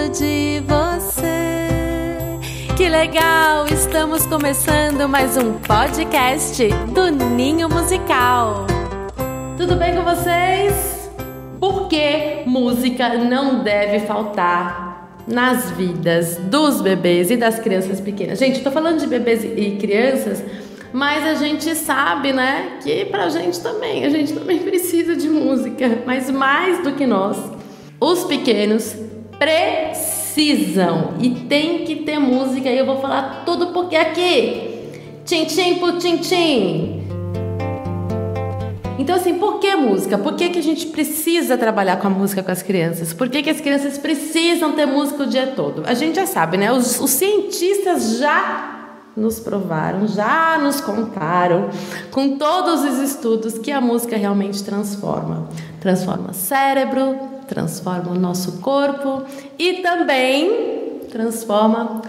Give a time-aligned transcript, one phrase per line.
[0.00, 2.38] gosto de você.
[2.76, 3.66] Que legal!
[3.66, 8.66] Estamos começando mais um podcast do Ninho Musical.
[9.58, 11.10] Tudo bem com vocês?
[11.58, 18.38] Por que música não deve faltar nas vidas dos bebês e das crianças pequenas?
[18.38, 20.42] Gente, estou falando de bebês e crianças
[20.92, 26.02] mas a gente sabe, né, que pra gente também, a gente também precisa de música,
[26.04, 27.38] mas mais do que nós,
[28.00, 28.96] os pequenos
[29.40, 34.92] precisam e tem que ter música e eu vou falar tudo porque aqui,
[35.24, 37.00] tchim por tchim.
[38.98, 40.18] Então assim, por que música?
[40.18, 43.14] Por que, que a gente precisa trabalhar com a música com as crianças?
[43.14, 45.84] Por que, que as crianças precisam ter música o dia todo?
[45.86, 46.70] A gente já sabe, né?
[46.70, 51.70] Os, os cientistas já nos provaram, já nos contaram,
[52.10, 55.48] com todos os estudos, que a música realmente transforma.
[55.80, 59.24] Transforma cérebro, transforma o nosso corpo
[59.58, 62.00] e também transforma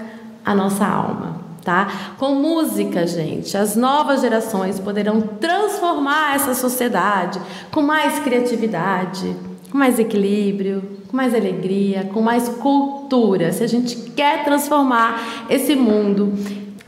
[0.45, 1.41] a nossa alma.
[1.63, 2.13] Tá?
[2.17, 7.39] Com música, gente, as novas gerações poderão transformar essa sociedade
[7.71, 9.35] com mais criatividade,
[9.71, 13.51] com mais equilíbrio, com mais alegria, com mais cultura.
[13.51, 16.33] Se a gente quer transformar esse mundo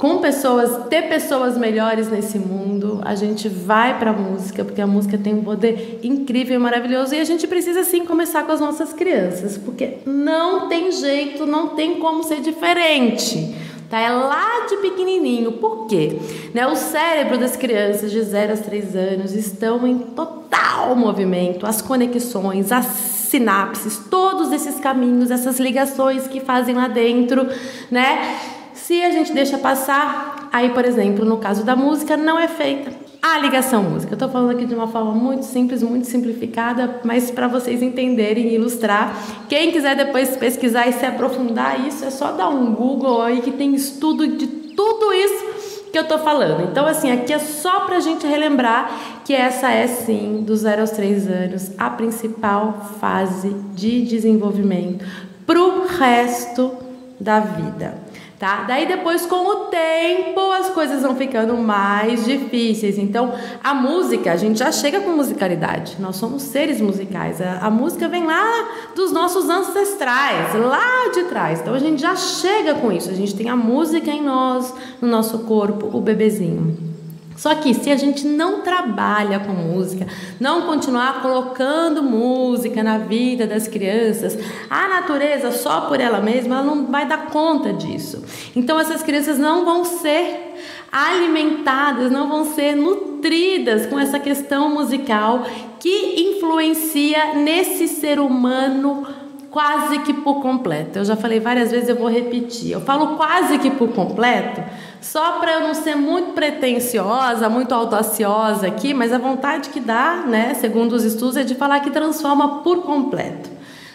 [0.04, 4.86] com pessoas, ter pessoas melhores nesse mundo, a gente vai para a música, porque a
[4.86, 8.60] música tem um poder incrível e maravilhoso e a gente precisa sim começar com as
[8.60, 13.56] nossas crianças, porque não tem jeito, não tem como ser diferente.
[13.90, 13.98] Tá?
[13.98, 15.54] É lá de pequenininho.
[15.54, 16.20] Por quê?
[16.54, 16.68] Né?
[16.68, 22.74] O cérebro das crianças de 0 a 3 anos estão em total movimento, as conexões,
[22.74, 22.88] as
[23.34, 27.48] sinapses, todos esses caminhos, essas ligações que fazem lá dentro,
[27.90, 28.38] né?
[28.84, 32.92] Se a gente deixa passar, aí, por exemplo, no caso da música, não é feita
[33.22, 34.12] a ligação música.
[34.12, 38.50] Eu estou falando aqui de uma forma muito simples, muito simplificada, mas para vocês entenderem
[38.50, 39.16] e ilustrar.
[39.48, 43.52] Quem quiser depois pesquisar e se aprofundar isso, é só dar um Google aí que
[43.52, 46.70] tem estudo de tudo isso que eu estou falando.
[46.70, 50.82] Então, assim, aqui é só para a gente relembrar que essa é sim, dos 0
[50.82, 55.06] aos 3 anos, a principal fase de desenvolvimento
[55.46, 56.70] para o resto
[57.18, 58.04] da vida
[58.44, 58.66] tá?
[58.68, 62.98] Daí depois com o tempo as coisas vão ficando mais difíceis.
[62.98, 63.34] Então,
[63.64, 65.96] a música, a gente já chega com musicalidade.
[65.98, 67.42] Nós somos seres musicais.
[67.42, 71.62] A, a música vem lá dos nossos ancestrais, lá de trás.
[71.62, 73.10] Então a gente já chega com isso.
[73.10, 76.93] A gente tem a música em nós, no nosso corpo, o bebezinho.
[77.36, 80.08] Só que se a gente não trabalha com música,
[80.40, 84.38] não continuar colocando música na vida das crianças,
[84.70, 88.24] a natureza só por ela mesma ela não vai dar conta disso.
[88.56, 90.54] Então essas crianças não vão ser
[90.92, 95.44] alimentadas, não vão ser nutridas com essa questão musical
[95.80, 99.23] que influencia nesse ser humano
[99.54, 100.98] quase que por completo.
[100.98, 102.72] Eu já falei várias vezes, eu vou repetir.
[102.72, 104.64] Eu falo quase que por completo,
[105.00, 110.24] só para eu não ser muito pretensiosa, muito audaciosa aqui, mas a vontade que dá,
[110.28, 113.48] né, segundo os estudos, é de falar que transforma por completo,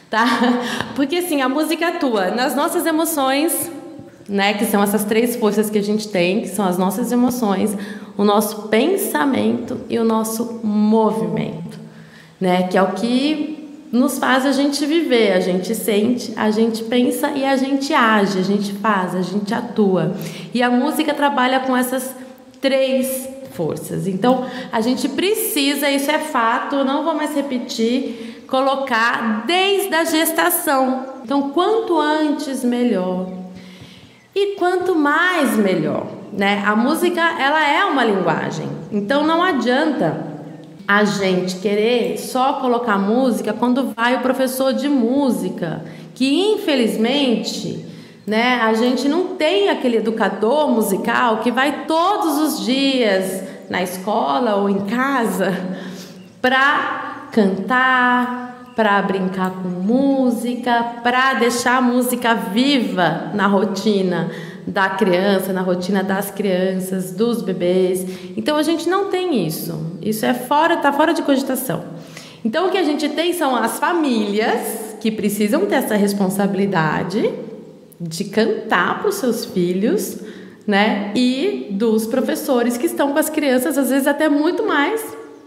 [0.08, 0.24] tá?
[0.94, 3.68] Porque assim, a música atua nas nossas emoções,
[4.28, 7.76] né, que são essas três forças que a gente tem, que são as nossas emoções,
[8.16, 11.80] o nosso pensamento e o nosso movimento,
[12.40, 13.57] né, que é o que
[13.90, 18.38] nos faz a gente viver, a gente sente, a gente pensa e a gente age,
[18.38, 20.14] a gente faz, a gente atua.
[20.52, 22.14] E a música trabalha com essas
[22.60, 24.06] três forças.
[24.06, 31.06] Então, a gente precisa, isso é fato, não vou mais repetir, colocar desde a gestação.
[31.24, 33.26] Então, quanto antes melhor.
[34.34, 36.62] E quanto mais melhor, né?
[36.64, 38.68] A música, ela é uma linguagem.
[38.92, 40.27] Então não adianta
[40.88, 45.84] a gente querer só colocar música quando vai o professor de música,
[46.14, 47.84] que infelizmente,
[48.26, 54.56] né, a gente não tem aquele educador musical que vai todos os dias na escola
[54.56, 55.52] ou em casa
[56.40, 64.30] para cantar, para brincar com música, para deixar a música viva na rotina
[64.68, 68.04] da criança, na rotina das crianças, dos bebês.
[68.36, 69.96] Então a gente não tem isso.
[70.02, 71.84] Isso é fora, tá fora de cogitação.
[72.44, 77.32] Então o que a gente tem são as famílias que precisam ter essa responsabilidade
[77.98, 80.18] de cantar para os seus filhos,
[80.66, 81.12] né?
[81.14, 85.02] E dos professores que estão com as crianças, às vezes até muito mais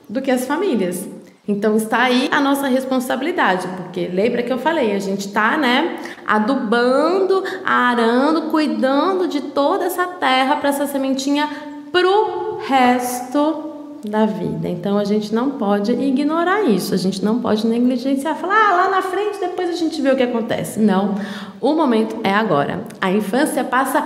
[0.09, 1.07] do que as famílias.
[1.47, 5.97] Então está aí a nossa responsabilidade, porque lembra que eu falei, a gente está, né,
[6.25, 11.49] adubando, arando, cuidando de toda essa terra para essa sementinha
[11.91, 13.71] pro resto
[14.07, 14.69] da vida.
[14.69, 18.89] Então a gente não pode ignorar isso, a gente não pode negligenciar, falar ah, lá
[18.89, 20.79] na frente depois a gente vê o que acontece.
[20.79, 21.15] Não,
[21.59, 22.83] o momento é agora.
[22.99, 24.05] A infância passa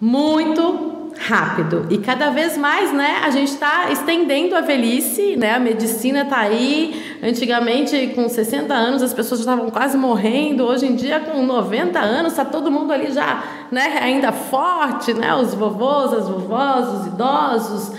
[0.00, 0.89] muito
[1.20, 6.22] rápido e cada vez mais, né, a gente está estendendo a velhice, né, a medicina
[6.22, 7.18] está aí.
[7.22, 10.64] Antigamente, com 60 anos, as pessoas estavam quase morrendo.
[10.64, 15.34] Hoje em dia, com 90 anos, está todo mundo ali já, né, ainda forte, né,
[15.34, 17.92] os vovôs, as vovós, os idosos.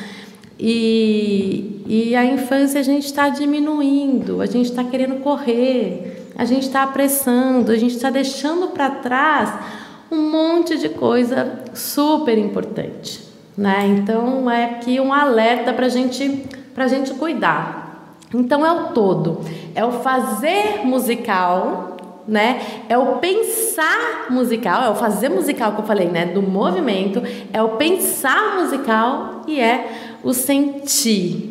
[0.60, 6.64] E, e a infância a gente está diminuindo, a gente está querendo correr, a gente
[6.64, 9.81] está apressando, a gente está deixando para trás
[10.12, 13.24] um monte de coisa super importante,
[13.58, 13.88] né?
[13.88, 18.18] Então é aqui um alerta para gente, a gente cuidar.
[18.34, 19.42] Então é o todo,
[19.74, 21.98] é o fazer musical,
[22.28, 22.62] né?
[22.90, 26.25] É o pensar musical, é o fazer musical que eu falei, né?
[26.25, 27.24] Do movimento,
[27.54, 29.92] é o pensar musical e é
[30.24, 31.50] o sentir.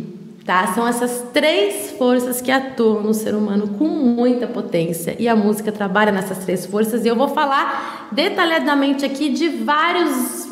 [0.50, 0.66] Tá?
[0.74, 5.70] São essas três forças que atuam no ser humano com muita potência e a música
[5.70, 10.48] trabalha nessas três forças e eu vou falar detalhadamente aqui de vários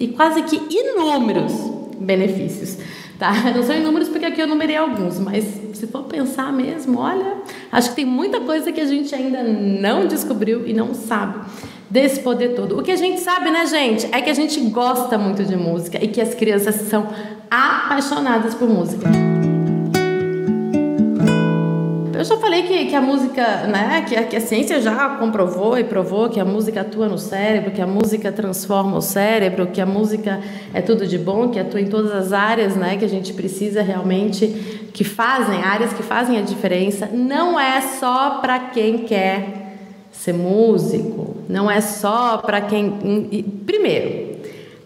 [0.00, 1.52] e quase que inúmeros
[1.96, 2.76] benefícios.
[3.20, 3.32] Tá?
[3.54, 5.44] Não são inúmeros porque aqui eu numerei alguns, mas
[5.74, 7.34] se for pensar mesmo, olha,
[7.70, 11.38] acho que tem muita coisa que a gente ainda não descobriu e não sabe
[11.88, 12.80] desse poder todo.
[12.80, 16.02] O que a gente sabe, né, gente, é que a gente gosta muito de música
[16.02, 17.06] e que as crianças são
[17.48, 19.35] apaixonadas por música.
[22.16, 25.78] Eu já falei que, que a música, né, que a, que a ciência já comprovou
[25.78, 29.82] e provou que a música atua no cérebro, que a música transforma o cérebro, que
[29.82, 30.40] a música
[30.72, 33.82] é tudo de bom, que atua em todas as áreas, né, que a gente precisa
[33.82, 34.46] realmente,
[34.94, 37.06] que fazem, áreas que fazem a diferença.
[37.12, 39.76] Não é só para quem quer
[40.10, 43.44] ser músico, não é só para quem.
[43.66, 44.38] Primeiro,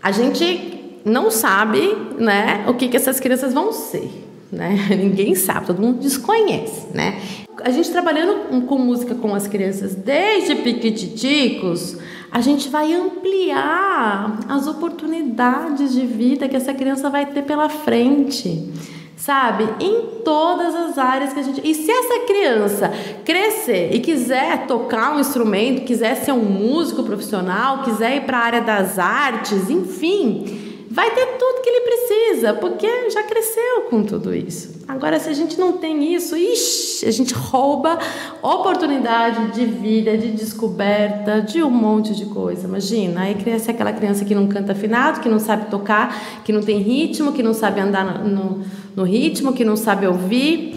[0.02, 4.29] a gente não sabe né, o que, que essas crianças vão ser.
[4.50, 4.88] Né?
[4.96, 6.88] Ninguém sabe, todo mundo desconhece.
[6.94, 7.20] Né?
[7.62, 11.96] A gente trabalhando com música com as crianças desde piquititicos,
[12.30, 18.72] a gente vai ampliar as oportunidades de vida que essa criança vai ter pela frente
[19.20, 19.68] sabe?
[19.78, 21.60] Em todas as áreas que a gente.
[21.62, 22.90] E se essa criança
[23.24, 28.42] crescer e quiser tocar um instrumento, quiser ser um músico profissional, quiser ir para a
[28.42, 34.34] área das artes, enfim, vai ter tudo que ele precisa, porque já cresceu com tudo
[34.34, 34.80] isso.
[34.88, 37.96] Agora, se a gente não tem isso, ixi, a gente rouba
[38.42, 42.66] oportunidade de vida, de descoberta, de um monte de coisa.
[42.66, 46.60] Imagina, aí cresce aquela criança que não canta afinado, que não sabe tocar, que não
[46.60, 48.64] tem ritmo, que não sabe andar no,
[48.96, 50.76] no ritmo, que não sabe ouvir.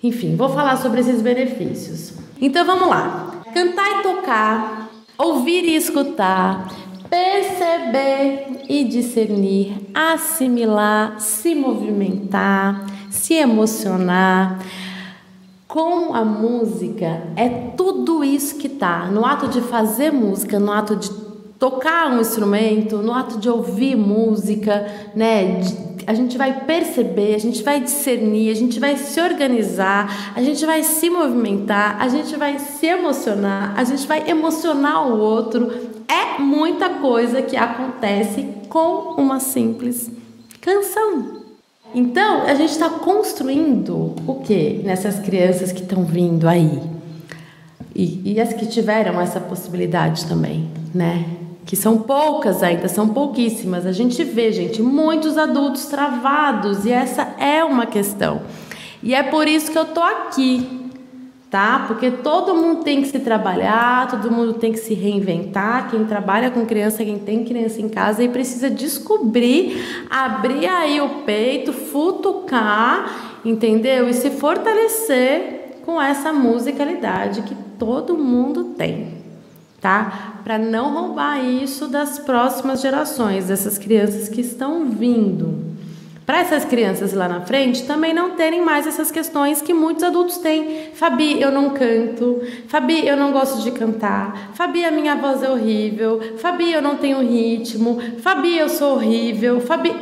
[0.00, 2.12] Enfim, vou falar sobre esses benefícios.
[2.40, 3.42] Então vamos lá.
[3.52, 6.83] Cantar e tocar, ouvir e escutar
[7.14, 14.58] perceber e discernir, assimilar, se movimentar, se emocionar.
[15.68, 20.96] Com a música é tudo isso que tá no ato de fazer música, no ato
[20.96, 21.08] de
[21.56, 24.84] tocar um instrumento, no ato de ouvir música,
[25.14, 25.60] né?
[26.06, 30.64] a gente vai perceber, a gente vai discernir, a gente vai se organizar, a gente
[30.66, 35.93] vai se movimentar, a gente vai se emocionar, a gente vai emocionar o outro,
[36.38, 40.10] muita coisa que acontece com uma simples
[40.60, 41.42] canção.
[41.94, 46.80] Então, a gente está construindo o que nessas crianças que estão vindo aí?
[47.94, 51.24] E, e as que tiveram essa possibilidade também, né?
[51.64, 53.86] Que são poucas ainda, são pouquíssimas.
[53.86, 58.42] A gente vê, gente, muitos adultos travados, e essa é uma questão.
[59.00, 60.83] E é por isso que eu tô aqui,
[61.54, 61.84] tá?
[61.86, 65.88] Porque todo mundo tem que se trabalhar, todo mundo tem que se reinventar.
[65.88, 69.80] Quem trabalha com criança, quem tem criança em casa e precisa descobrir,
[70.10, 74.08] abrir aí o peito, futucar, entendeu?
[74.08, 79.18] E se fortalecer com essa musicalidade que todo mundo tem,
[79.80, 80.40] tá?
[80.42, 85.73] Para não roubar isso das próximas gerações, dessas crianças que estão vindo
[86.26, 90.38] para essas crianças lá na frente também não terem mais essas questões que muitos adultos
[90.38, 90.88] têm.
[90.94, 92.40] Fabi, eu não canto.
[92.66, 94.52] Fabi, eu não gosto de cantar.
[94.54, 96.20] Fabi, a minha voz é horrível.
[96.38, 98.00] Fabi, eu não tenho ritmo.
[98.20, 99.60] Fabi, eu sou horrível.
[99.60, 99.94] Fabi,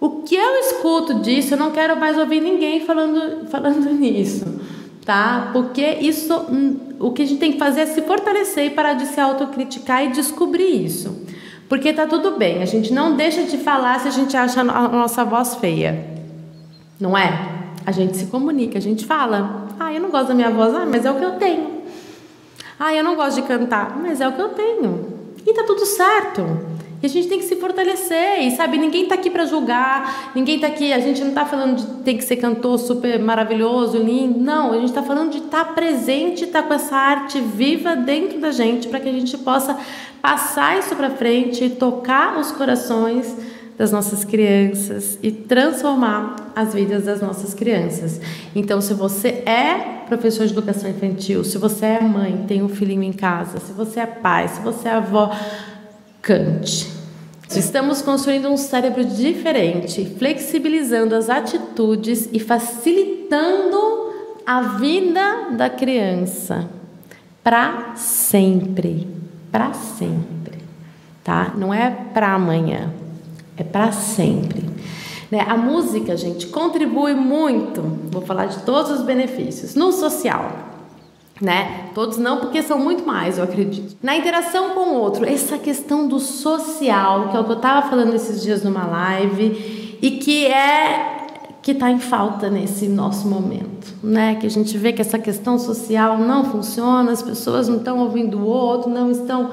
[0.00, 4.60] o que eu escuto disso, eu não quero mais ouvir ninguém falando, falando nisso,
[5.04, 5.50] tá?
[5.52, 8.94] Porque isso, hum, o que a gente tem que fazer é se fortalecer e parar
[8.94, 11.26] de se autocriticar e descobrir isso.
[11.68, 14.64] Porque tá tudo bem, a gente não deixa de falar se a gente acha a
[14.64, 16.02] nossa voz feia.
[16.98, 17.58] Não é?
[17.84, 19.66] A gente se comunica, a gente fala.
[19.78, 21.82] Ah, eu não gosto da minha voz, ah, mas é o que eu tenho.
[22.78, 25.18] Ah, eu não gosto de cantar, mas é o que eu tenho.
[25.46, 26.42] E tá tudo certo.
[27.02, 28.40] E a gente tem que se fortalecer.
[28.40, 30.92] E sabe, ninguém está aqui para julgar, ninguém está aqui.
[30.92, 34.38] A gente não está falando de ter que ser cantor super maravilhoso, lindo.
[34.38, 37.94] Não, a gente está falando de estar tá presente, estar tá com essa arte viva
[37.94, 39.78] dentro da gente, para que a gente possa
[40.20, 43.36] passar isso para frente e tocar os corações
[43.78, 48.20] das nossas crianças e transformar as vidas das nossas crianças.
[48.54, 53.04] Então, se você é professor de educação infantil, se você é mãe, tem um filhinho
[53.04, 55.32] em casa, se você é pai, se você é avó,
[57.50, 64.12] Estamos construindo um cérebro diferente, flexibilizando as atitudes e facilitando
[64.46, 66.68] a vida da criança
[67.42, 69.08] para sempre,
[69.50, 70.58] para sempre,
[71.24, 71.54] tá?
[71.56, 72.92] Não é para amanhã
[73.58, 74.64] é para sempre.
[75.30, 75.40] Né?
[75.46, 80.67] A música, gente, contribui muito, vou falar de todos os benefícios, no social.
[81.40, 81.90] Né?
[81.94, 83.96] Todos não, porque são muito mais, eu acredito.
[84.02, 87.88] Na interação com o outro, essa questão do social, que é o que eu estava
[87.88, 91.16] falando esses dias numa live, e que é
[91.62, 94.36] que está em falta nesse nosso momento, né?
[94.36, 98.38] Que a gente vê que essa questão social não funciona, as pessoas não estão ouvindo
[98.38, 99.50] o outro, não estão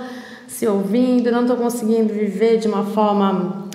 [0.47, 3.65] se ouvindo, não estão conseguindo viver de uma forma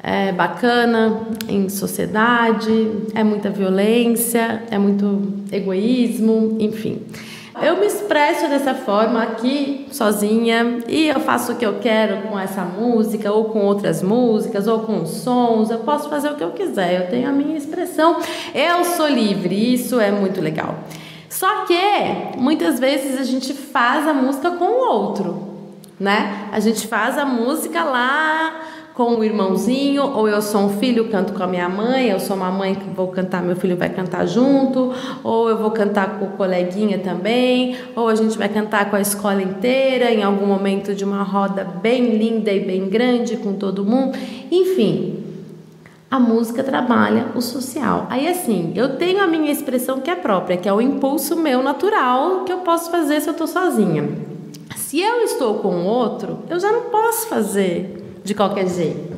[0.00, 5.20] é bacana em sociedade, é muita violência, é muito
[5.50, 7.02] egoísmo, enfim.
[7.60, 12.38] Eu me expresso dessa forma aqui sozinha e eu faço o que eu quero com
[12.38, 15.70] essa música ou com outras músicas ou com sons.
[15.70, 18.18] Eu posso fazer o que eu quiser, eu tenho a minha expressão.
[18.54, 20.76] Eu sou livre, isso é muito legal.
[21.28, 21.78] Só que
[22.36, 25.48] muitas vezes a gente faz a música com o outro,
[25.98, 26.48] né?
[26.52, 28.60] A gente faz a música lá
[28.98, 32.34] com o irmãozinho, ou eu sou um filho, canto com a minha mãe, eu sou
[32.34, 36.24] uma mãe que vou cantar, meu filho vai cantar junto, ou eu vou cantar com
[36.24, 40.96] o coleguinha também, ou a gente vai cantar com a escola inteira em algum momento
[40.96, 44.18] de uma roda bem linda e bem grande com todo mundo.
[44.50, 45.22] Enfim,
[46.10, 48.08] a música trabalha o social.
[48.10, 51.62] Aí assim, eu tenho a minha expressão que é própria, que é o impulso meu
[51.62, 54.08] natural que eu posso fazer se eu estou sozinha.
[54.74, 59.16] Se eu estou com outro, eu já não posso fazer de qualquer jeito.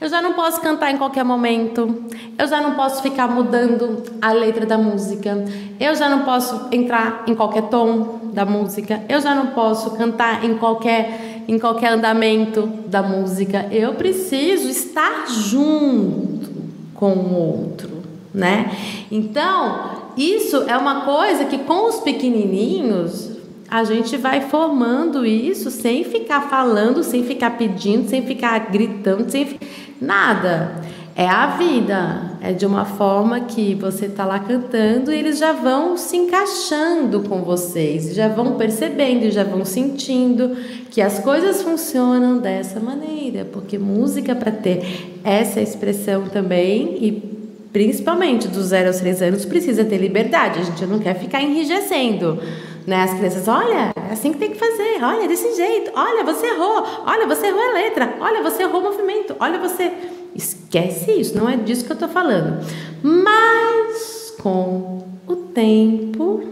[0.00, 2.04] Eu já não posso cantar em qualquer momento.
[2.38, 5.44] Eu já não posso ficar mudando a letra da música.
[5.78, 9.02] Eu já não posso entrar em qualquer tom da música.
[9.08, 13.66] Eu já não posso cantar em qualquer em qualquer andamento da música.
[13.72, 16.48] Eu preciso estar junto
[16.94, 17.90] com o outro,
[18.32, 18.70] né?
[19.10, 23.31] Então, isso é uma coisa que com os pequenininhos
[23.72, 29.58] a gente vai formando isso sem ficar falando, sem ficar pedindo, sem ficar gritando, sem
[29.98, 30.74] nada.
[31.16, 35.54] É a vida, é de uma forma que você está lá cantando e eles já
[35.54, 40.54] vão se encaixando com vocês, já vão percebendo, já vão sentindo
[40.90, 47.32] que as coisas funcionam dessa maneira, porque música para ter essa expressão também e
[47.72, 52.38] principalmente dos zero aos três anos precisa ter liberdade, a gente não quer ficar enrijecendo
[52.86, 53.02] né?
[53.02, 56.84] As crianças, olha, é assim que tem que fazer, olha, desse jeito, olha, você errou,
[57.06, 59.92] olha, você errou a letra, olha, você errou o movimento, olha, você.
[60.34, 62.64] Esquece isso, não é disso que eu estou falando.
[63.02, 66.42] Mas com o tempo,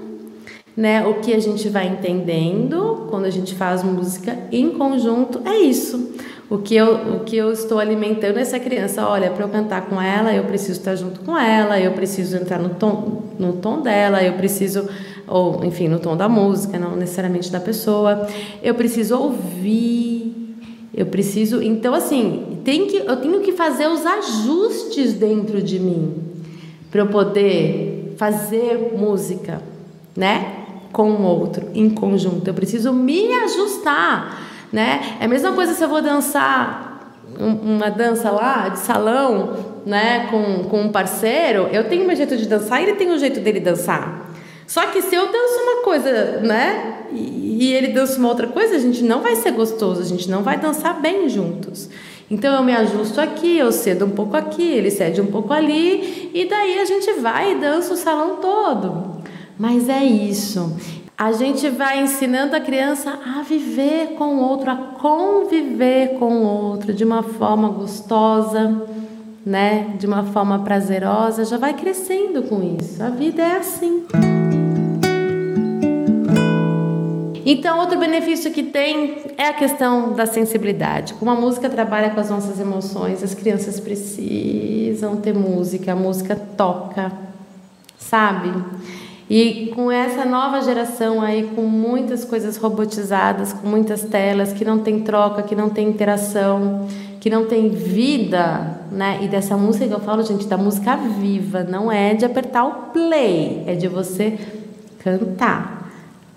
[0.77, 5.57] né, o que a gente vai entendendo quando a gente faz música em conjunto é
[5.59, 6.15] isso.
[6.49, 10.03] O que eu, o que eu estou alimentando essa criança, olha, para eu cantar com
[10.03, 14.23] ela, eu preciso estar junto com ela, eu preciso entrar no tom, no tom dela,
[14.23, 14.89] eu preciso
[15.31, 18.29] ou enfim, no tom da música, não necessariamente da pessoa.
[18.63, 20.57] Eu preciso ouvir,
[20.93, 26.15] eu preciso, então assim, tem que, eu tenho que fazer os ajustes dentro de mim
[26.91, 29.63] para eu poder fazer música,
[30.17, 30.57] né?
[30.93, 32.49] Com o outro, em conjunto.
[32.49, 35.17] Eu preciso me ajustar, né?
[35.21, 36.91] É a mesma coisa se eu vou dançar
[37.39, 39.57] uma dança lá de salão,
[39.87, 43.19] né, com, com um parceiro, eu tenho meu jeito de dançar e ele tem o
[43.19, 44.30] jeito dele dançar.
[44.71, 47.07] Só que se eu danço uma coisa, né?
[47.13, 50.45] E, ele dança uma outra coisa, a gente não vai ser gostoso, a gente não
[50.45, 51.91] vai dançar bem juntos.
[52.31, 56.31] Então eu me ajusto aqui, eu cedo um pouco aqui, ele cede um pouco ali,
[56.33, 59.25] e daí a gente vai e dança o salão todo.
[59.59, 60.73] Mas é isso.
[61.19, 66.45] A gente vai ensinando a criança a viver com o outro, a conviver com o
[66.45, 68.87] outro de uma forma gostosa,
[69.45, 69.97] né?
[69.99, 73.03] De uma forma prazerosa, já vai crescendo com isso.
[73.03, 74.07] A vida é assim.
[77.45, 81.15] Então, outro benefício que tem é a questão da sensibilidade.
[81.15, 86.37] Como a música trabalha com as nossas emoções, as crianças precisam ter música, a música
[86.37, 87.13] toca,
[87.99, 88.53] sabe?
[89.29, 94.81] E com essa nova geração aí, com muitas coisas robotizadas, com muitas telas, que não
[94.81, 96.89] tem troca, que não tem interação,
[97.21, 99.21] que não tem vida, né?
[99.23, 102.73] E dessa música que eu falo, gente, da música viva, não é de apertar o
[102.93, 104.37] play, é de você
[104.99, 105.80] cantar.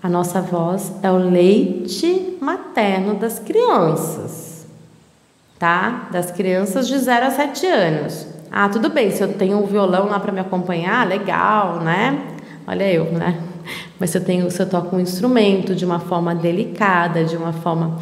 [0.04, 4.66] A nossa voz é o leite materno das crianças,
[5.58, 6.08] tá?
[6.12, 8.26] Das crianças de 0 a 7 anos.
[8.52, 12.22] Ah, tudo bem, se eu tenho um violão lá para me acompanhar, legal, né?
[12.66, 13.40] Olha eu, né?
[13.98, 17.54] Mas se eu tenho, se eu toco um instrumento de uma forma delicada, de uma
[17.54, 17.98] forma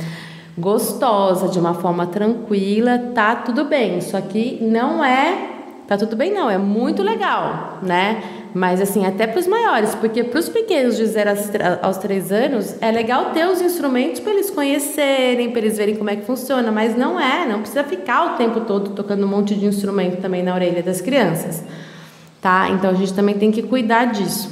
[0.59, 3.99] gostosa, de uma forma tranquila, tá tudo bem.
[3.99, 5.51] Isso aqui não é,
[5.87, 8.42] tá tudo bem não, é muito legal, né?
[8.55, 11.31] Mas assim, até para os maiores, porque para os pequenos de 0
[11.81, 16.11] aos 3 anos, é legal ter os instrumentos para eles conhecerem, para eles verem como
[16.11, 19.55] é que funciona, mas não é, não precisa ficar o tempo todo tocando um monte
[19.55, 21.65] de instrumento também na orelha das crianças
[22.43, 22.69] tá?
[22.71, 24.51] Então a gente também tem que cuidar disso.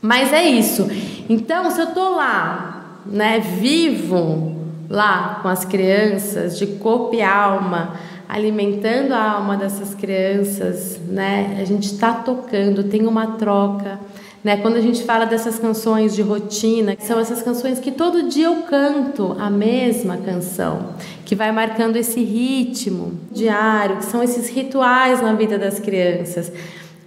[0.00, 0.88] Mas é isso.
[1.28, 4.56] Então, se eu tô lá, né, vivo
[4.88, 7.96] lá com as crianças, de corpo e alma,
[8.32, 11.58] alimentando a alma dessas crianças, né?
[11.60, 14.00] A gente está tocando, tem uma troca,
[14.42, 14.56] né?
[14.56, 18.62] Quando a gente fala dessas canções de rotina, são essas canções que todo dia eu
[18.62, 20.94] canto a mesma canção,
[21.26, 26.50] que vai marcando esse ritmo diário, que são esses rituais na vida das crianças.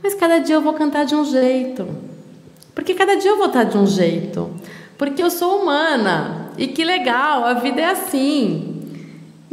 [0.03, 1.87] Mas cada dia eu vou cantar de um jeito.
[2.75, 4.51] Porque cada dia eu vou estar de um jeito.
[4.95, 6.51] Porque eu sou humana.
[6.55, 8.74] E que legal, a vida é assim.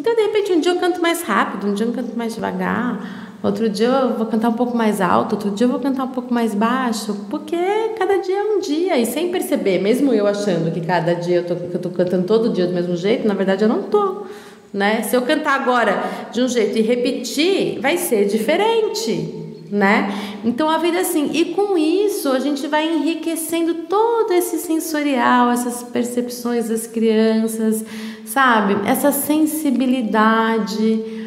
[0.03, 3.39] Então, de repente, um dia eu canto mais rápido, um dia eu canto mais devagar,
[3.41, 6.09] outro dia eu vou cantar um pouco mais alto, outro dia eu vou cantar um
[6.09, 7.57] pouco mais baixo, porque
[7.97, 8.99] cada dia é um dia.
[8.99, 12.25] E sem perceber, mesmo eu achando que cada dia eu tô, que eu tô cantando
[12.25, 14.27] todo dia do mesmo jeito, na verdade eu não tô.
[14.75, 15.03] Né?
[15.03, 19.42] Se eu cantar agora de um jeito e repetir, vai ser diferente
[19.73, 20.12] né?
[20.45, 25.50] Então a vida é assim, e com isso a gente vai enriquecendo todo esse sensorial,
[25.50, 27.83] essas percepções das crianças,
[28.26, 28.76] sabe?
[28.87, 31.23] Essa sensibilidade.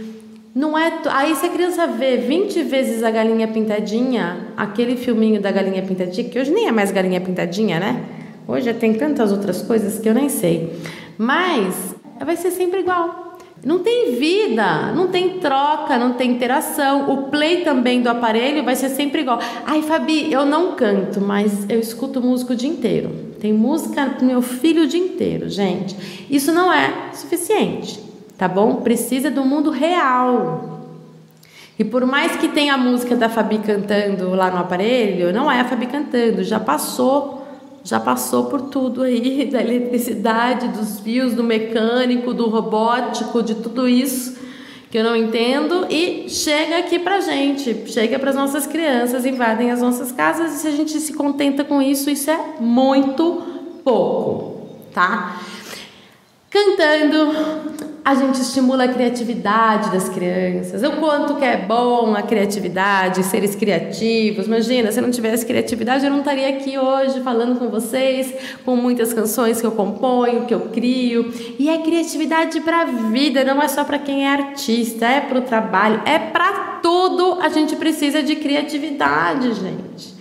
[0.53, 0.93] Não é.
[1.09, 6.29] Aí se a criança vê 20 vezes a galinha pintadinha, aquele filminho da galinha pintadinha,
[6.29, 8.05] que hoje nem é mais galinha pintadinha, né?
[8.47, 10.71] Hoje tem tantas outras coisas que eu nem sei.
[11.17, 13.24] Mas vai ser sempre igual.
[13.65, 17.09] Não tem vida, não tem troca, não tem interação.
[17.09, 19.39] O play também do aparelho vai ser sempre igual.
[19.65, 23.09] Ai, Fabi, eu não canto, mas eu escuto música o dia inteiro.
[23.39, 25.97] Tem música pro meu filho o dia inteiro, gente.
[26.29, 27.99] Isso não é suficiente,
[28.37, 28.75] tá bom?
[28.75, 30.81] Precisa do mundo real.
[31.79, 35.61] E por mais que tenha a música da Fabi cantando lá no aparelho, não é
[35.61, 37.44] a Fabi cantando, já passou
[37.85, 43.87] já passou por tudo aí, da eletricidade, dos fios, do mecânico, do robótico, de tudo
[43.87, 44.43] isso
[44.89, 49.69] que eu não entendo e chega aqui pra gente, chega para as nossas crianças, invadem
[49.69, 53.41] as nossas casas e se a gente se contenta com isso, isso é muito
[53.83, 55.41] pouco, tá?
[56.55, 57.33] Cantando,
[58.05, 60.81] a gente estimula a criatividade das crianças.
[60.83, 64.45] O quanto que é bom a criatividade, seres criativos.
[64.45, 68.77] Imagina, se eu não tivesse criatividade, eu não estaria aqui hoje falando com vocês, com
[68.77, 71.29] muitas canções que eu componho, que eu crio.
[71.59, 75.39] E é criatividade para a vida, não é só para quem é artista, é para
[75.39, 77.39] o trabalho, é para tudo.
[77.41, 80.14] A gente precisa de criatividade, gente.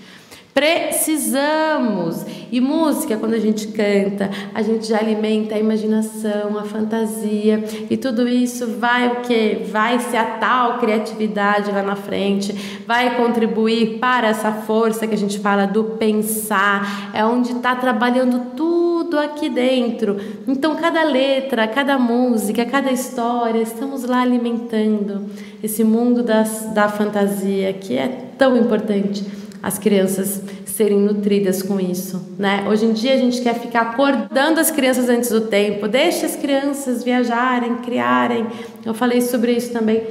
[0.55, 2.25] Precisamos.
[2.53, 7.97] E música, quando a gente canta, a gente já alimenta a imaginação, a fantasia, e
[7.97, 9.67] tudo isso vai o que?
[9.73, 12.53] Vai ser a tal criatividade lá na frente,
[12.87, 18.55] vai contribuir para essa força que a gente fala do pensar, é onde está trabalhando
[18.55, 20.17] tudo aqui dentro.
[20.47, 25.27] Então, cada letra, cada música, cada história, estamos lá alimentando
[25.61, 28.07] esse mundo das, da fantasia que é
[28.39, 32.67] tão importante as crianças serem nutridas com isso, né?
[32.69, 36.37] Hoje em dia a gente quer ficar acordando as crianças antes do tempo, deixa as
[36.37, 38.47] crianças viajarem, criarem.
[38.85, 40.03] Eu falei sobre isso também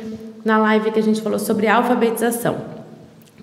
[0.43, 2.57] na live que a gente falou sobre alfabetização.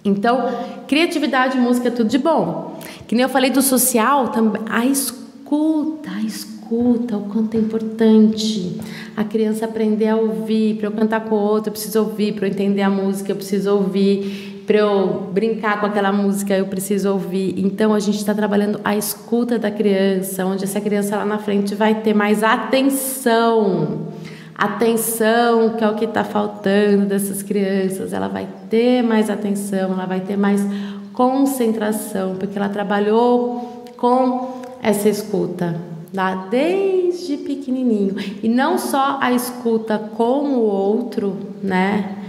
[0.05, 0.53] Então,
[0.88, 2.77] criatividade, música, é tudo de bom.
[3.07, 8.81] Que nem eu falei do social, também a escuta, a escuta, o quanto é importante
[9.16, 10.75] a criança aprender a ouvir.
[10.77, 12.33] Para eu cantar com o outro, eu preciso ouvir.
[12.33, 16.67] Para eu entender a música, eu preciso ouvir para eu brincar com aquela música, eu
[16.67, 17.55] preciso ouvir.
[17.59, 21.75] Então, a gente está trabalhando a escuta da criança, onde essa criança lá na frente
[21.75, 24.13] vai ter mais atenção.
[24.55, 28.13] Atenção, que é o que está faltando dessas crianças.
[28.13, 30.65] Ela vai ter mais atenção, ela vai ter mais
[31.13, 35.81] concentração, porque ela trabalhou com essa escuta
[36.15, 38.15] lá desde pequenininho.
[38.41, 42.20] E não só a escuta com o outro, né?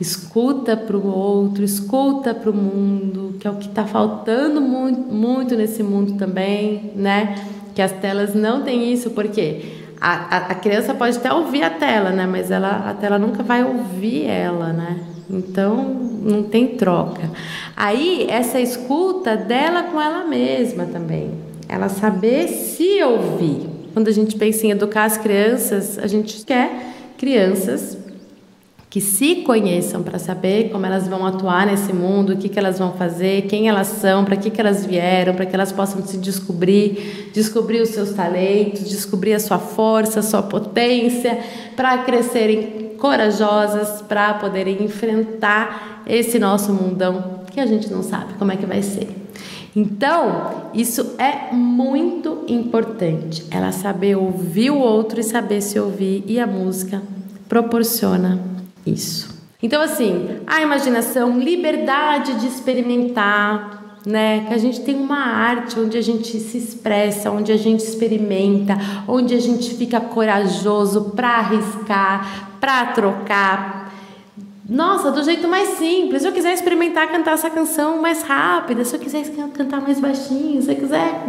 [0.00, 5.00] Escuta para o outro, escuta para o mundo, que é o que está faltando muito,
[5.00, 7.36] muito nesse mundo também, né?
[7.74, 11.70] Que as telas não têm isso, porque a, a, a, criança pode até ouvir a
[11.70, 12.26] tela, né?
[12.26, 14.98] Mas ela, a tela nunca vai ouvir ela, né?
[15.30, 15.76] Então
[16.22, 17.30] não tem troca.
[17.76, 21.30] Aí essa escuta dela com ela mesma também.
[21.68, 23.68] Ela saber se ouvir.
[23.92, 27.96] Quando a gente pensa em educar as crianças, a gente quer crianças
[28.94, 32.78] que se conheçam para saber como elas vão atuar nesse mundo, o que, que elas
[32.78, 36.16] vão fazer, quem elas são, para que, que elas vieram, para que elas possam se
[36.16, 41.40] descobrir, descobrir os seus talentos, descobrir a sua força, a sua potência,
[41.74, 48.52] para crescerem corajosas, para poderem enfrentar esse nosso mundão que a gente não sabe como
[48.52, 49.08] é que vai ser.
[49.74, 53.44] Então, isso é muito importante.
[53.50, 57.02] Ela saber ouvir o outro e saber se ouvir, e a música
[57.48, 58.53] proporciona
[58.86, 59.34] isso.
[59.62, 64.44] Então, assim, a imaginação, liberdade de experimentar, né?
[64.46, 68.76] Que a gente tem uma arte onde a gente se expressa, onde a gente experimenta,
[69.08, 73.92] onde a gente fica corajoso para arriscar, para trocar.
[74.68, 76.22] Nossa, do jeito mais simples.
[76.22, 80.60] Se eu quiser experimentar cantar essa canção mais rápida, se eu quiser cantar mais baixinho,
[80.60, 81.22] se eu quiser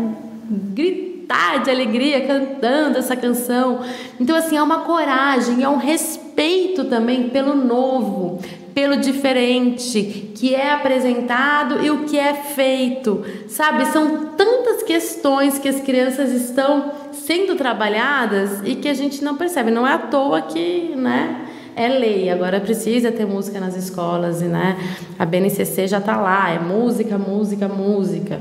[0.73, 3.81] gritar gritar de alegria cantando essa canção.
[4.19, 8.39] Então, assim, é uma coragem, é um respeito também pelo novo,
[8.73, 13.85] pelo diferente que é apresentado e o que é feito, sabe?
[13.87, 19.71] São tantas questões que as crianças estão sendo trabalhadas e que a gente não percebe.
[19.71, 21.41] Não é à toa que, né?
[21.77, 24.77] é lei, agora precisa ter música nas escolas, e né?
[25.19, 28.39] A BNCC já está lá, é música, música, música.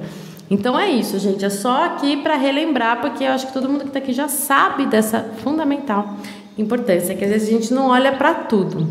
[0.51, 1.45] Então é isso, gente.
[1.45, 4.29] É só aqui para relembrar, porque eu acho que todo mundo que está aqui já
[4.29, 6.17] sabe dessa fundamental
[6.57, 8.89] importância, que às vezes a gente não olha para tudo,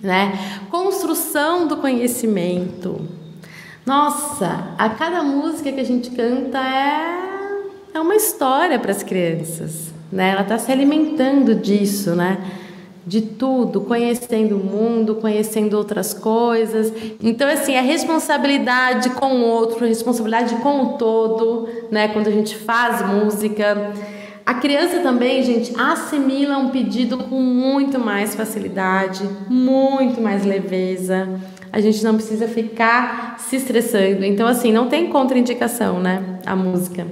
[0.00, 0.32] né?
[0.70, 3.06] Construção do conhecimento.
[3.84, 7.32] Nossa, a cada música que a gente canta é
[7.94, 10.30] é uma história para as crianças, né?
[10.30, 12.38] Ela está se alimentando disso, né?
[13.06, 16.92] De tudo, conhecendo o mundo, conhecendo outras coisas.
[17.20, 22.08] Então, assim, a responsabilidade com o outro, a responsabilidade com o todo, né?
[22.08, 23.92] Quando a gente faz música.
[24.44, 31.40] A criança também, gente, assimila um pedido com muito mais facilidade, muito mais leveza.
[31.72, 34.24] A gente não precisa ficar se estressando.
[34.24, 36.40] Então, assim, não tem contraindicação, né?
[36.44, 37.06] A música.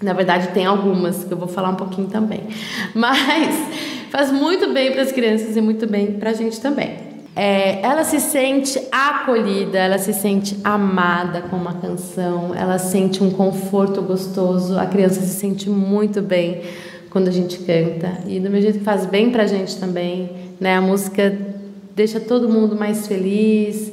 [0.00, 2.40] Na verdade, tem algumas que eu vou falar um pouquinho também.
[2.94, 3.54] Mas
[4.10, 7.08] faz muito bem para as crianças e muito bem para a gente também.
[7.34, 13.30] É, ela se sente acolhida, ela se sente amada com uma canção, ela sente um
[13.30, 16.62] conforto gostoso, a criança se sente muito bem
[17.08, 20.76] quando a gente canta e do mesmo jeito faz bem para a gente também, né?
[20.76, 21.36] A música
[21.94, 23.92] deixa todo mundo mais feliz,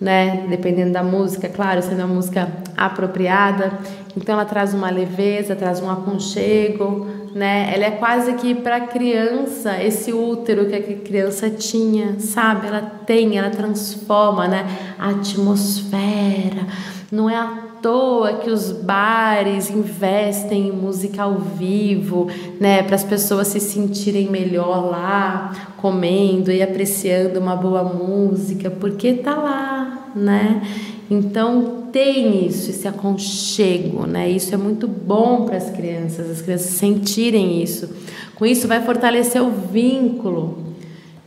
[0.00, 0.46] né?
[0.48, 3.72] Dependendo da música, claro, sendo uma música apropriada.
[4.16, 7.70] Então ela traz uma leveza, traz um aconchego, né?
[7.74, 12.66] Ela é quase que para a criança esse útero que a criança tinha, sabe?
[12.66, 14.66] Ela tem, ela transforma, né?
[14.98, 16.66] A atmosfera.
[17.12, 22.28] Não é à toa que os bares investem em música ao vivo,
[22.60, 22.82] né?
[22.82, 29.34] Para as pessoas se sentirem melhor lá, comendo e apreciando uma boa música, porque tá
[29.34, 29.79] lá,
[30.14, 30.62] né?
[31.10, 34.30] Então tem isso, esse aconchego, né?
[34.30, 37.88] Isso é muito bom para as crianças, as crianças sentirem isso.
[38.36, 40.58] Com isso vai fortalecer o vínculo,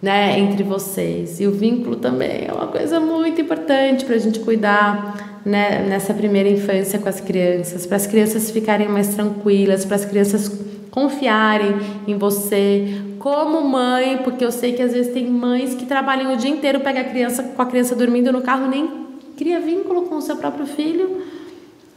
[0.02, 1.40] né, entre vocês.
[1.40, 6.14] E o vínculo também é uma coisa muito importante para a gente cuidar, né, nessa
[6.14, 10.52] primeira infância com as crianças, para as crianças ficarem mais tranquilas, para as crianças
[10.94, 11.76] confiarem
[12.08, 16.38] em você como mãe, porque eu sei que às vezes tem mães que trabalham o
[16.38, 18.88] dia inteiro, pega a criança com a criança dormindo no carro, nem
[19.36, 21.24] cria vínculo com o seu próprio filho.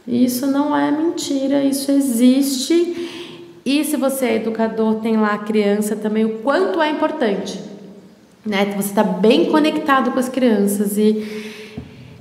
[0.07, 3.29] Isso não é mentira, isso existe.
[3.63, 7.61] E se você é educador, tem lá a criança também, o quanto é importante.
[8.43, 8.65] Né?
[8.77, 11.53] Você está bem conectado com as crianças e,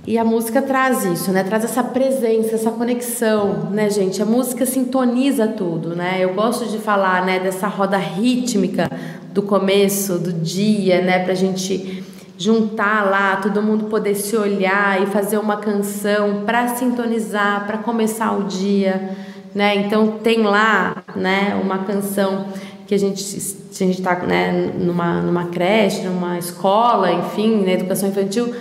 [0.07, 1.43] e a música traz isso, né?
[1.43, 4.23] Traz essa presença, essa conexão, né, gente?
[4.23, 6.19] A música sintoniza tudo, né?
[6.21, 8.89] Eu gosto de falar, né, dessa roda rítmica
[9.33, 12.05] do começo do dia, né, pra gente
[12.39, 18.33] juntar lá, todo mundo poder se olhar e fazer uma canção para sintonizar, para começar
[18.33, 19.11] o dia,
[19.55, 19.75] né?
[19.75, 22.47] Então tem lá, né, uma canção
[22.87, 23.23] que a gente
[23.69, 28.55] a gente está né, numa numa creche, numa escola, enfim, na educação infantil,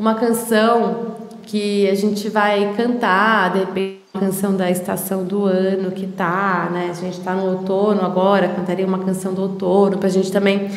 [0.00, 5.90] uma canção que a gente vai cantar, de repente uma canção da estação do ano
[5.90, 6.88] que tá, né?
[6.90, 10.70] A gente está no outono agora, cantaria uma canção do outono para a gente também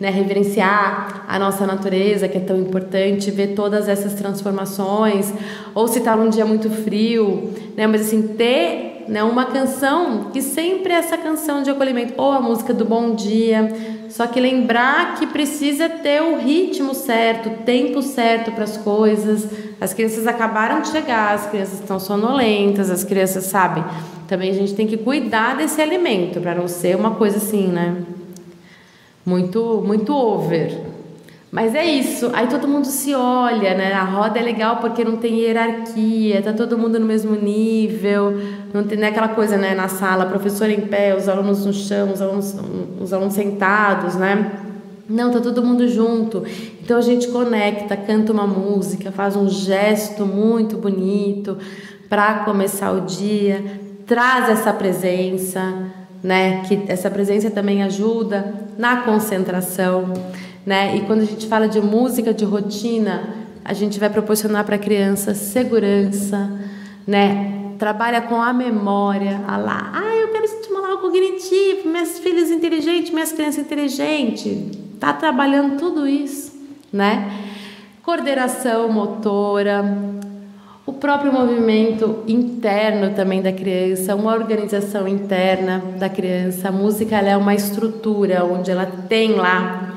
[0.00, 5.30] né, reverenciar a nossa natureza, que é tão importante, ver todas essas transformações,
[5.74, 10.40] ou se está num dia muito frio, né, mas assim, ter né, uma canção que
[10.40, 13.68] sempre é essa canção de acolhimento, ou a música do bom dia,
[14.08, 19.48] só que lembrar que precisa ter o ritmo certo, o tempo certo para as coisas.
[19.80, 23.84] As crianças acabaram de chegar, as crianças estão sonolentas, as crianças, sabe?
[24.28, 27.96] Também a gente tem que cuidar desse alimento para não ser uma coisa assim, né?
[29.26, 30.89] Muito, muito over.
[31.50, 33.92] Mas é isso, aí todo mundo se olha, né?
[33.92, 38.40] A roda é legal porque não tem hierarquia, tá todo mundo no mesmo nível,
[38.72, 42.12] não tem né, aquela coisa, né, na sala, professor em pé, os alunos no chão,
[42.12, 42.54] os alunos,
[43.00, 44.52] os alunos sentados, né?
[45.08, 46.44] Não, tá todo mundo junto.
[46.80, 51.58] Então a gente conecta, canta uma música, faz um gesto muito bonito
[52.08, 53.64] para começar o dia,
[54.06, 55.60] traz essa presença,
[56.22, 56.62] né?
[56.68, 60.12] Que essa presença também ajuda na concentração
[60.64, 60.96] né?
[60.96, 64.78] E quando a gente fala de música de rotina, a gente vai proporcionar para a
[64.78, 66.50] criança segurança,
[67.06, 67.74] né?
[67.78, 73.10] Trabalha com a memória, a lá, ah, eu quero estimular o cognitivo, minhas filhas inteligentes,
[73.10, 76.52] minhas crianças inteligentes, tá trabalhando tudo isso,
[76.92, 77.30] né?
[78.02, 79.84] Coordenação motora,
[80.84, 86.68] o próprio movimento interno também da criança, uma organização interna da criança.
[86.68, 89.89] A música é uma estrutura onde ela tem lá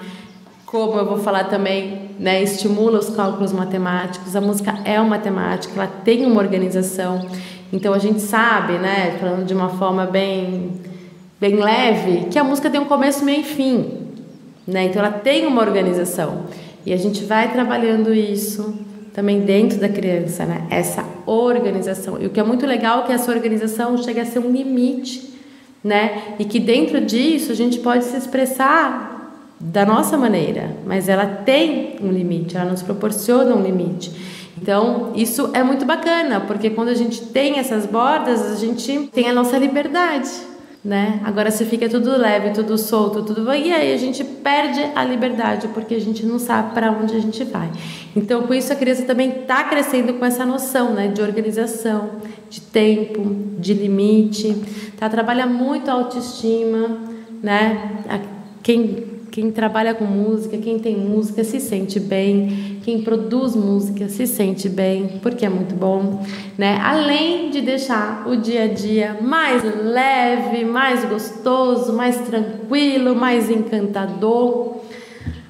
[0.74, 4.36] como eu vou falar também, né, estimula os cálculos matemáticos.
[4.36, 7.28] A música é uma matemática, ela tem uma organização.
[7.72, 10.72] Então a gente sabe, né, falando de uma forma bem
[11.40, 14.08] bem leve, que a música tem um começo, meio e fim,
[14.66, 14.86] né?
[14.86, 16.46] Então ela tem uma organização.
[16.84, 18.74] E a gente vai trabalhando isso
[19.14, 20.66] também dentro da criança, né?
[20.72, 22.20] Essa organização.
[22.20, 25.38] E o que é muito legal é que essa organização chega a ser um limite,
[25.84, 26.34] né?
[26.40, 29.13] E que dentro disso a gente pode se expressar
[29.60, 34.12] da nossa maneira, mas ela tem um limite, ela nos proporciona um limite.
[34.62, 39.30] Então, isso é muito bacana, porque quando a gente tem essas bordas, a gente tem
[39.30, 40.30] a nossa liberdade,
[40.84, 41.20] né?
[41.24, 45.04] Agora se fica tudo leve, tudo solto, tudo vai, e aí a gente perde a
[45.04, 47.70] liberdade, porque a gente não sabe para onde a gente vai.
[48.16, 52.12] Então, com isso a criança também está crescendo com essa noção, né, de organização,
[52.50, 54.56] de tempo, de limite,
[55.00, 57.00] tá trabalha muito a autoestima,
[57.42, 58.02] né?
[58.62, 64.28] Quem quem trabalha com música, quem tem música se sente bem, quem produz música se
[64.28, 66.24] sente bem, porque é muito bom,
[66.56, 66.80] né?
[66.84, 74.76] Além de deixar o dia a dia mais leve, mais gostoso, mais tranquilo, mais encantador.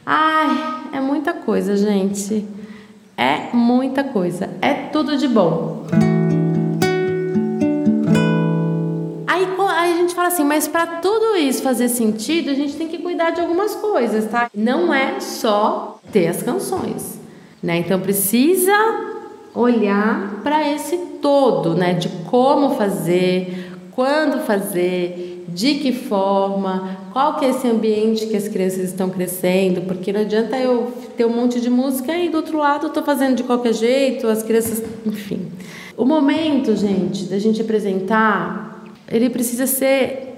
[0.06, 0.48] Ai,
[0.94, 2.48] é muita coisa, gente.
[3.18, 4.50] É muita coisa.
[4.62, 5.84] É tudo de bom.
[10.04, 13.42] Gente fala assim, mas para tudo isso fazer sentido, a gente tem que cuidar de
[13.42, 14.50] algumas coisas, tá?
[14.56, 17.20] Não é só ter as canções,
[17.62, 17.78] né?
[17.78, 18.74] Então precisa
[19.56, 21.94] olhar para esse todo, né?
[21.94, 28.48] De como fazer, quando fazer, de que forma, qual que é esse ambiente que as
[28.48, 32.58] crianças estão crescendo, porque não adianta eu ter um monte de música e do outro
[32.58, 35.52] lado eu tô fazendo de qualquer jeito, as crianças, enfim.
[35.96, 38.73] O momento, gente, da gente apresentar
[39.08, 40.36] ele precisa ser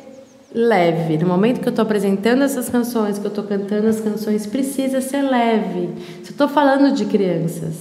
[0.54, 1.18] leve.
[1.18, 5.02] No momento que eu estou apresentando essas canções, que eu estou cantando as canções, precisa
[5.02, 5.90] ser leve.
[6.24, 7.76] Se eu estou falando de crianças,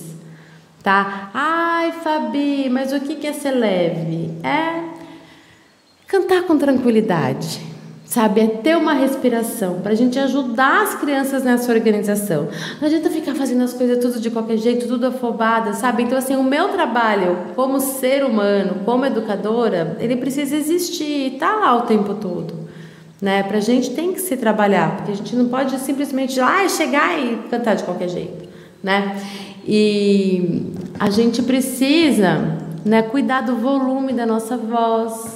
[0.83, 1.31] tá?
[1.33, 4.31] Ai, Fabi, mas o que é ser leve?
[4.43, 4.85] É
[6.07, 7.74] cantar com tranquilidade
[8.15, 8.43] sabe?
[8.43, 12.47] É ter uma respiração para a gente ajudar as crianças nessa organização.
[12.81, 16.05] Não adianta ficar fazendo as coisas tudo de qualquer jeito, tudo afobada, sabe?
[16.05, 21.77] Então, assim, o meu trabalho como ser humano, como educadora, ele precisa existir, tá lá
[21.77, 22.55] o tempo todo.
[23.21, 23.43] Né?
[23.43, 27.37] Pra gente tem que se trabalhar, porque a gente não pode simplesmente ah, chegar e
[27.51, 28.49] cantar de qualquer jeito,
[28.81, 29.21] né?
[29.67, 35.34] E a gente precisa, né, cuidar do volume da nossa voz,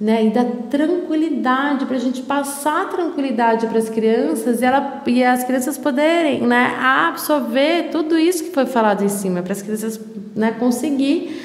[0.00, 0.24] né?
[0.24, 5.44] E da tranquilidade para a gente passar tranquilidade para as crianças e, ela, e as
[5.44, 10.00] crianças poderem, né, absorver tudo isso que foi falado em cima, para as crianças,
[10.34, 11.38] né, conseguir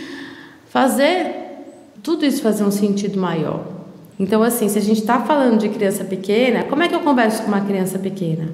[0.69, 1.43] fazer
[2.01, 3.65] tudo isso fazer um sentido maior.
[4.17, 7.41] Então, assim, se a gente está falando de criança pequena, como é que eu converso
[7.41, 8.47] com uma criança pequena?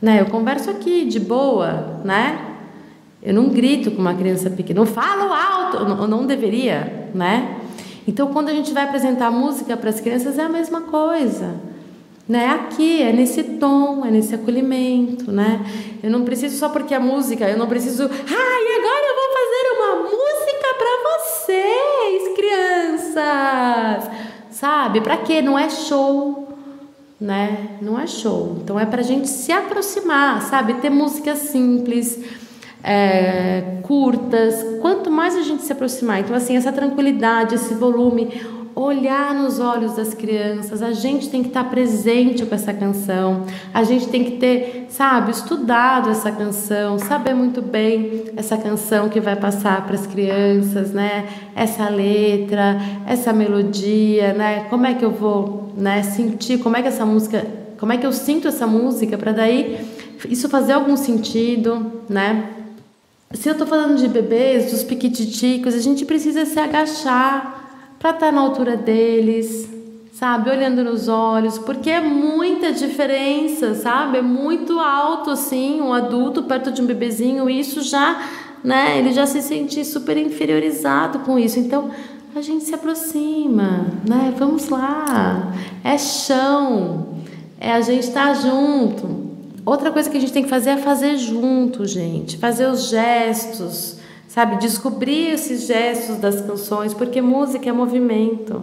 [0.00, 0.20] Né?
[0.20, 2.56] Eu converso aqui, de boa, né?
[3.22, 7.61] Eu não grito com uma criança pequena, não falo alto, eu não deveria, né?
[8.06, 11.54] Então, quando a gente vai apresentar música para as crianças, é a mesma coisa.
[12.28, 12.46] Né?
[12.48, 15.60] Aqui, é nesse tom, é nesse acolhimento, né?
[16.02, 19.28] Eu não preciso só porque a música, eu não preciso, ah, e agora eu vou
[19.38, 24.10] fazer uma música para vocês, crianças.
[24.50, 25.00] Sabe?
[25.00, 25.42] Para quê?
[25.42, 26.48] Não é show.
[27.20, 27.78] né?
[27.80, 28.56] Não é show.
[28.62, 30.74] Então é pra gente se aproximar, sabe?
[30.74, 32.18] Ter músicas simples,
[32.82, 34.80] é, curtas.
[34.80, 38.28] Quanto mais a gente se aproximar, então assim, essa tranquilidade, esse volume,
[38.74, 43.84] olhar nos olhos das crianças, a gente tem que estar presente com essa canção, a
[43.84, 49.36] gente tem que ter, sabe, estudado essa canção, saber muito bem essa canção que vai
[49.36, 51.28] passar para as crianças, né?
[51.54, 54.66] Essa letra, essa melodia, né?
[54.70, 57.46] Como é que eu vou, né, sentir, como é que essa música,
[57.78, 59.78] como é que eu sinto essa música para daí
[60.28, 62.61] isso fazer algum sentido, né?
[63.34, 68.26] Se eu estou falando de bebês, dos piquititicos, a gente precisa se agachar para estar
[68.26, 69.68] tá na altura deles,
[70.12, 70.50] sabe?
[70.50, 74.18] Olhando nos olhos, porque é muita diferença, sabe?
[74.18, 78.22] É muito alto assim, um adulto perto de um bebezinho, e isso já,
[78.62, 78.98] né?
[78.98, 81.58] Ele já se sente super inferiorizado com isso.
[81.58, 81.90] Então,
[82.34, 84.34] a gente se aproxima, né?
[84.38, 85.52] Vamos lá.
[85.82, 87.08] É chão.
[87.58, 89.31] É a gente estar tá junto.
[89.64, 92.36] Outra coisa que a gente tem que fazer é fazer junto, gente.
[92.36, 94.00] Fazer os gestos
[94.32, 94.56] sabe?
[94.56, 98.62] Descobrir esses gestos das canções, porque música é movimento,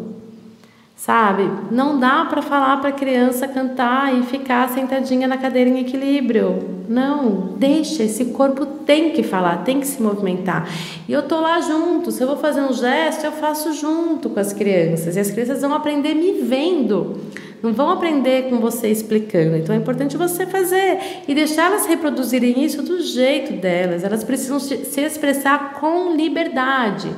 [0.96, 1.48] sabe?
[1.70, 6.80] Não dá para falar para criança cantar e ficar sentadinha na cadeira em equilíbrio.
[6.90, 10.68] Não, deixa, esse corpo tem que falar, tem que se movimentar.
[11.08, 14.40] E eu tô lá junto, se eu vou fazer um gesto, eu faço junto com
[14.40, 15.16] as crianças.
[15.16, 17.16] E as crianças vão aprender me vendo
[17.62, 19.58] não vão aprender com você explicando.
[19.58, 24.04] Então é importante você fazer e deixar elas reproduzirem isso do jeito delas.
[24.04, 27.10] Elas precisam se expressar com liberdade.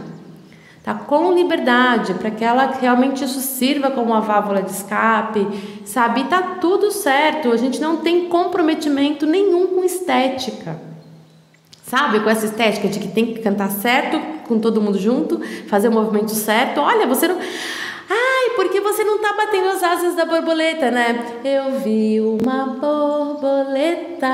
[0.84, 5.48] Tá com liberdade para que ela realmente isso sirva como uma válvula de escape,
[5.86, 6.22] sabe?
[6.22, 7.52] E tá tudo certo.
[7.52, 10.80] A gente não tem comprometimento nenhum com estética.
[11.86, 15.90] Sabe, com essa estética de que tem que cantar certo, com todo mundo junto, fazer
[15.90, 16.80] o movimento certo.
[16.80, 17.38] Olha, você não
[18.56, 21.40] porque você não tá batendo as asas da borboleta, né?
[21.44, 24.30] Eu vi uma borboleta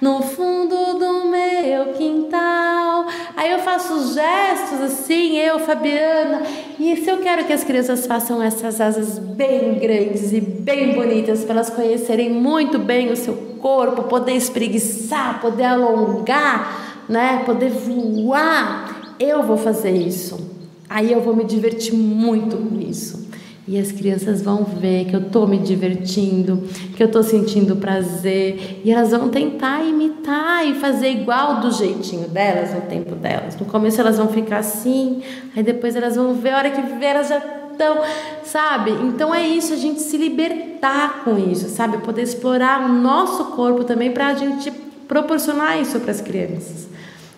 [0.00, 3.06] no fundo do meu quintal.
[3.36, 6.42] Aí eu faço os gestos assim, eu, Fabiana.
[6.78, 11.44] E se eu quero que as crianças façam essas asas bem grandes e bem bonitas,
[11.44, 17.42] para elas conhecerem muito bem o seu corpo, poder espreguiçar, poder alongar, né?
[17.44, 20.57] Poder voar, eu vou fazer isso.
[20.88, 23.28] Aí eu vou me divertir muito com isso.
[23.66, 28.80] E as crianças vão ver que eu estou me divertindo, que eu estou sentindo prazer,
[28.82, 33.58] e elas vão tentar imitar e fazer igual do jeitinho delas, no tempo delas.
[33.58, 35.22] No começo elas vão ficar assim,
[35.54, 37.98] aí depois elas vão ver, a hora que ver elas já estão,
[38.42, 38.90] sabe?
[38.90, 41.98] Então é isso, a gente se libertar com isso, sabe?
[41.98, 44.70] Poder explorar o nosso corpo também para a gente
[45.06, 46.88] proporcionar isso para as crianças.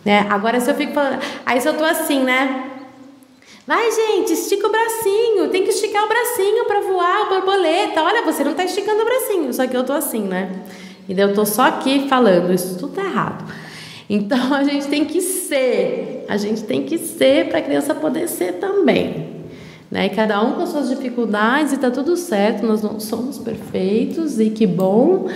[0.04, 0.26] Né?
[0.30, 2.69] Agora se eu fico falando, aí se eu estou assim, né?
[3.70, 5.48] Vai, gente, estica o bracinho.
[5.48, 8.02] Tem que esticar o bracinho para voar borboleta.
[8.02, 10.50] Olha, você não está esticando o bracinho, só que eu tô assim, né?
[11.08, 13.44] E eu tô só aqui falando, isso tudo tá errado.
[14.10, 18.26] Então a gente tem que ser, a gente tem que ser para a criança poder
[18.28, 19.46] ser também.
[19.88, 20.08] Né?
[20.08, 24.50] Cada um com as suas dificuldades e tá tudo certo, nós não somos perfeitos e
[24.50, 25.28] que bom.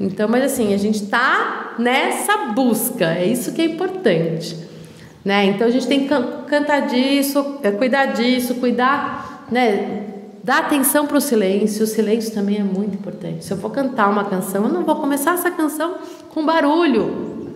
[0.00, 4.71] Então, mas assim, a gente tá nessa busca, é isso que é importante.
[5.24, 5.46] Né?
[5.46, 6.14] Então a gente tem que
[6.48, 10.08] cantar disso, é, cuidar disso, cuidar, né?
[10.42, 11.84] dar atenção para o silêncio.
[11.84, 13.44] O silêncio também é muito importante.
[13.44, 15.96] Se eu vou cantar uma canção, eu não vou começar essa canção
[16.30, 17.52] com barulho.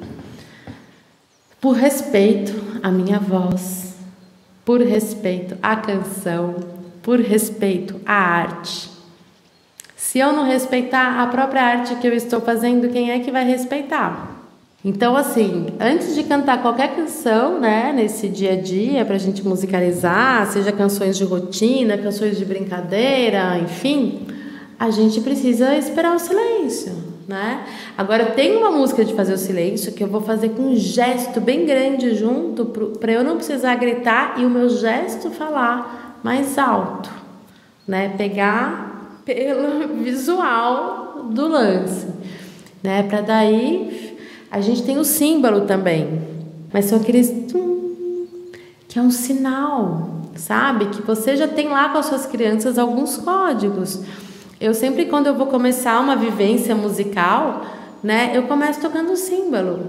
[1.60, 3.96] Por respeito à minha voz,
[4.64, 6.54] por respeito à canção,
[7.02, 8.90] por respeito à arte.
[9.96, 13.44] Se eu não respeitar a própria arte que eu estou fazendo, quem é que vai
[13.44, 14.35] respeitar?
[14.86, 19.44] Então, assim, antes de cantar qualquer canção, né, nesse dia a dia, para a gente
[19.44, 24.28] musicalizar, seja canções de rotina, canções de brincadeira, enfim,
[24.78, 26.92] a gente precisa esperar o silêncio,
[27.26, 27.64] né?
[27.98, 31.40] Agora, tem uma música de fazer o silêncio que eu vou fazer com um gesto
[31.40, 32.66] bem grande junto,
[33.00, 37.10] para eu não precisar gritar e o meu gesto falar mais alto,
[37.88, 38.14] né?
[38.16, 42.06] Pegar pelo visual do lance,
[42.84, 43.02] né?
[43.02, 44.05] Para daí
[44.56, 46.18] a gente tem o símbolo também,
[46.72, 47.28] mas são aqueles
[48.88, 50.86] que é um sinal, sabe?
[50.86, 54.00] Que você já tem lá com as suas crianças alguns códigos.
[54.58, 57.66] Eu sempre quando eu vou começar uma vivência musical,
[58.02, 59.88] né, eu começo tocando o símbolo.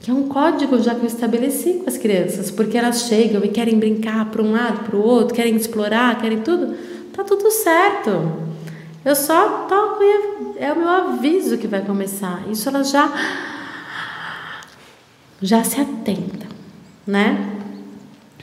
[0.00, 3.48] Que é um código já que eu estabeleci com as crianças, porque elas chegam e
[3.48, 6.74] querem brincar para um lado, para o outro, querem explorar, querem tudo.
[7.12, 8.10] Tá tudo certo.
[9.04, 12.44] Eu só toco e é o meu aviso que vai começar.
[12.50, 13.12] Isso ela já
[15.40, 16.46] já se atenta,
[17.06, 17.52] né?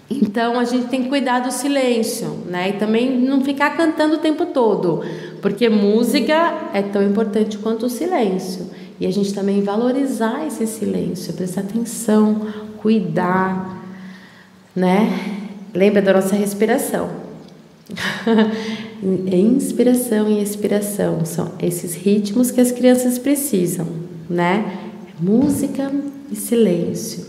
[0.09, 2.69] Então a gente tem que cuidar do silêncio, né?
[2.69, 5.03] E também não ficar cantando o tempo todo,
[5.41, 8.69] porque música é tão importante quanto o silêncio.
[8.99, 12.47] E a gente também valorizar esse silêncio, prestar atenção,
[12.77, 13.83] cuidar,
[14.75, 15.09] né?
[15.73, 17.09] Lembra da nossa respiração.
[19.03, 23.87] Inspiração e expiração são esses ritmos que as crianças precisam,
[24.29, 24.77] né?
[25.19, 25.91] Música
[26.31, 27.25] e silêncio.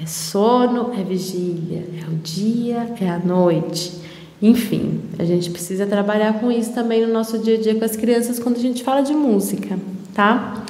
[0.00, 3.92] É sono, é vigília, é o dia, é a noite.
[4.40, 7.96] Enfim, a gente precisa trabalhar com isso também no nosso dia a dia com as
[7.96, 9.76] crianças quando a gente fala de música,
[10.14, 10.64] tá?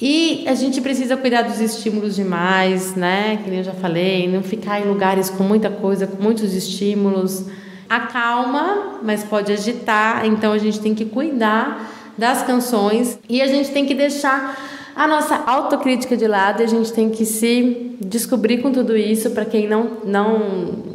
[0.00, 3.38] E a gente precisa cuidar dos estímulos demais, né?
[3.42, 7.44] Que nem eu já falei, não ficar em lugares com muita coisa, com muitos estímulos.
[7.88, 13.70] Acalma, mas pode agitar, então a gente tem que cuidar das canções e a gente
[13.70, 14.56] tem que deixar
[14.96, 19.44] a nossa autocrítica de lado, a gente tem que se descobrir com tudo isso para
[19.44, 20.38] quem não, não,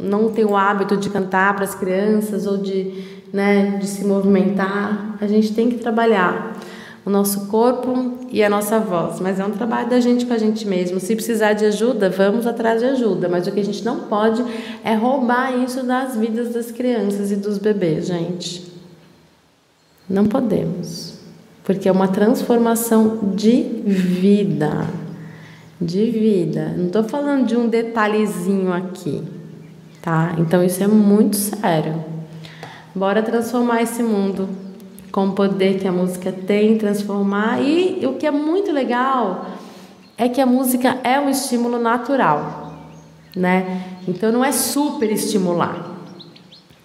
[0.00, 2.92] não tem o hábito de cantar para as crianças ou de,
[3.32, 5.16] né, de se movimentar.
[5.20, 6.58] A gente tem que trabalhar
[7.04, 10.38] o nosso corpo e a nossa voz, mas é um trabalho da gente com a
[10.38, 11.00] gente mesmo.
[11.00, 14.44] Se precisar de ajuda, vamos atrás de ajuda, mas o que a gente não pode
[14.84, 18.70] é roubar isso das vidas das crianças e dos bebês, gente.
[20.08, 21.12] Não podemos
[21.64, 24.86] porque é uma transformação de vida.
[25.80, 26.74] De vida.
[26.76, 29.22] Não estou falando de um detalhezinho aqui,
[30.00, 30.34] tá?
[30.38, 32.04] Então isso é muito sério.
[32.94, 34.48] Bora transformar esse mundo
[35.12, 37.60] com o poder que a música tem, transformar.
[37.60, 39.46] E o que é muito legal
[40.16, 42.72] é que a música é um estímulo natural,
[43.36, 43.98] né?
[44.08, 45.90] Então não é super estimular.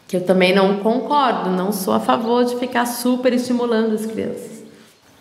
[0.08, 4.64] Que eu também não concordo, não sou a favor de ficar super estimulando as crianças.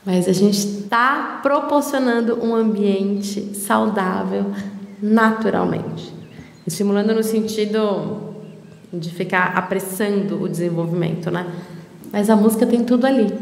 [0.05, 4.47] Mas a gente está proporcionando um ambiente saudável
[5.03, 6.13] naturalmente.
[6.67, 8.35] Estimulando no sentido
[8.93, 11.47] de ficar apressando o desenvolvimento, né?
[12.13, 13.33] Mas a música tem tudo ali.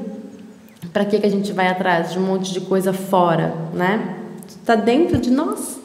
[0.93, 4.17] Para que, que a gente vai atrás de um monte de coisa fora, né?
[4.47, 5.85] Está dentro de nós.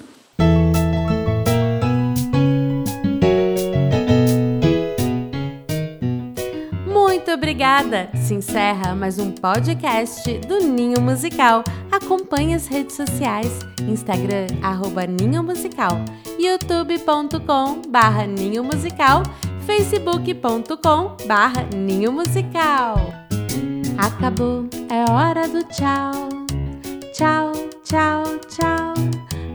[7.50, 8.10] obrigada!
[8.16, 11.64] Se encerra mais um podcast do Ninho Musical.
[11.92, 16.04] Acompanhe as redes sociais, Instagram, arroba Ninho Musical,
[16.40, 19.24] youtube.com barra Ninho Musical,
[19.70, 23.14] facebook.com barra Ninho Musical.
[24.00, 26.28] Acabou, é hora do tchau.
[27.14, 27.52] Tchau,
[27.84, 28.96] tchau, tchau.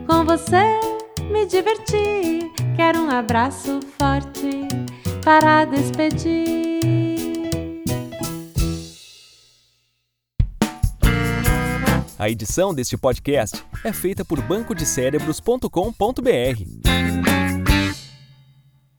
[0.07, 0.79] Com você
[1.33, 2.49] me diverti.
[2.77, 4.69] Quero um abraço forte
[5.25, 6.55] para despedir.
[12.17, 16.94] A edição deste podcast é feita por bancodecerebros.com.br